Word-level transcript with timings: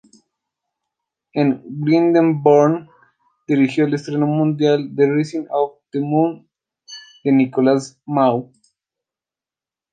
En 1.33 1.61
Glyndebourne, 1.63 2.89
dirigió 3.47 3.85
el 3.85 3.93
estreno 3.93 4.25
mundial 4.25 4.95
de 4.95 5.13
Rising 5.13 5.45
of 5.51 5.75
the 5.91 5.99
Moon 5.99 6.49
de 7.23 7.31
Nicholas 7.31 8.01
Maw". 8.07 8.51